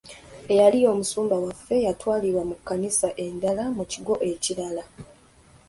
[0.51, 4.83] Eyali omusumba waffe yatwalibwa mu kkanisa endala mu kigo ekirala.